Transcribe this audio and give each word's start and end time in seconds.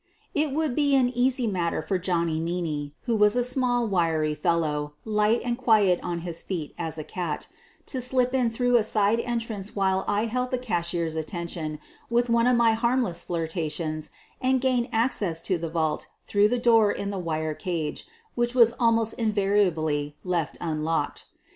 It 0.33 0.51
would 0.51 0.75
be 0.75 0.95
an 0.95 1.09
easy 1.09 1.45
matter 1.45 1.83
for 1.83 1.99
Johnny 1.99 2.39
Meaney, 2.39 2.63
30 2.63 2.63
SOPHIE 2.63 2.71
LYONS 2.71 2.93
who 3.05 3.15
was 3.17 3.35
a 3.35 3.43
small, 3.43 3.87
wiry 3.87 4.33
fellow, 4.33 4.93
light 5.05 5.41
and 5.45 5.55
quiet 5.55 5.99
on 6.01 6.21
his 6.21 6.41
feet 6.41 6.73
as 6.75 6.97
a 6.97 7.03
cat, 7.03 7.47
to 7.85 8.01
slip 8.01 8.33
in 8.33 8.49
through 8.49 8.77
a 8.77 8.83
side 8.83 9.19
entrance 9.19 9.75
while 9.75 10.03
I 10.07 10.25
held 10.25 10.49
the 10.49 10.57
cashier's 10.57 11.15
attention 11.15 11.77
with 12.09 12.31
one 12.31 12.47
of 12.47 12.57
my 12.57 12.73
harmless 12.73 13.21
flirtations 13.21 14.09
and 14.41 14.59
gain 14.59 14.89
access 14.91 15.39
to 15.43 15.59
the 15.59 15.69
vault 15.69 16.07
through 16.25 16.47
the 16.49 16.57
door 16.57 16.91
in 16.91 17.11
the 17.11 17.19
wire 17.19 17.53
cage, 17.53 18.07
which 18.33 18.55
was 18.55 18.73
almost 18.79 19.13
invariably 19.19 20.17
left 20.23 20.57
unlocked. 20.59 21.25